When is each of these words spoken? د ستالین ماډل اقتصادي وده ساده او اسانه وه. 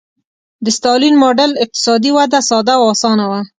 د 0.63 0.65
ستالین 0.77 1.15
ماډل 1.21 1.51
اقتصادي 1.63 2.11
وده 2.13 2.39
ساده 2.49 2.73
او 2.79 2.85
اسانه 2.93 3.25
وه. 3.31 3.39